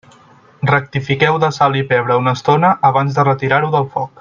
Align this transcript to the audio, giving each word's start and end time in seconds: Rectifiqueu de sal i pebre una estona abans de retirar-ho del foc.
Rectifiqueu 0.69 1.37
de 1.43 1.51
sal 1.57 1.77
i 1.81 1.85
pebre 1.91 2.17
una 2.23 2.35
estona 2.39 2.73
abans 2.91 3.19
de 3.21 3.27
retirar-ho 3.31 3.71
del 3.79 3.87
foc. 3.99 4.19